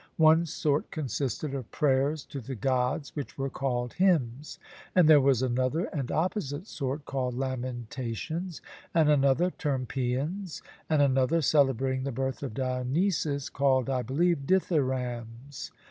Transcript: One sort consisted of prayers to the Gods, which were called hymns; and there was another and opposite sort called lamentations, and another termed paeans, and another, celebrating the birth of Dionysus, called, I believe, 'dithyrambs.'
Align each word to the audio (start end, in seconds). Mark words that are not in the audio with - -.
One 0.17 0.47
sort 0.47 0.89
consisted 0.89 1.53
of 1.53 1.69
prayers 1.69 2.25
to 2.25 2.41
the 2.41 2.55
Gods, 2.55 3.15
which 3.15 3.37
were 3.37 3.51
called 3.51 3.93
hymns; 3.93 4.57
and 4.95 5.07
there 5.07 5.21
was 5.21 5.43
another 5.43 5.83
and 5.93 6.11
opposite 6.11 6.65
sort 6.65 7.05
called 7.05 7.35
lamentations, 7.35 8.63
and 8.95 9.11
another 9.11 9.51
termed 9.51 9.89
paeans, 9.89 10.63
and 10.89 11.03
another, 11.03 11.39
celebrating 11.43 12.01
the 12.03 12.11
birth 12.11 12.41
of 12.41 12.55
Dionysus, 12.55 13.47
called, 13.51 13.91
I 13.91 14.01
believe, 14.01 14.47
'dithyrambs.' 14.47 15.69